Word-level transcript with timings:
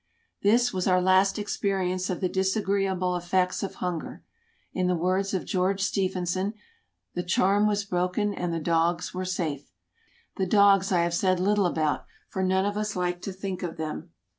This 0.41 0.73
was 0.73 0.87
our 0.87 0.99
last 0.99 1.37
experience 1.37 2.09
of 2.09 2.21
the 2.21 2.27
disagreeable 2.27 3.15
effects 3.15 3.61
of 3.61 3.75
hunger. 3.75 4.23
In 4.73 4.87
the 4.87 4.95
words 4.95 5.31
of 5.31 5.45
George 5.45 5.79
Stephenson, 5.81 6.55
"The 7.13 7.21
charm 7.21 7.67
was 7.67 7.85
broken, 7.85 8.33
and 8.33 8.51
the 8.51 8.59
dogs 8.59 9.13
were 9.13 9.25
safe." 9.25 9.71
The 10.37 10.47
dogs 10.47 10.91
I 10.91 11.03
have 11.03 11.13
said 11.13 11.39
little 11.39 11.67
about, 11.67 12.07
for 12.27 12.41
none 12.41 12.65
of 12.65 12.77
us 12.77 12.95
liked 12.95 13.21
to 13.25 13.31
think 13.31 13.61
of 13.61 13.77
them. 13.77 14.09